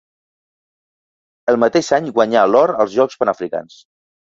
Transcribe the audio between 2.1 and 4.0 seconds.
guanyà l'or als Jocs Panafricans.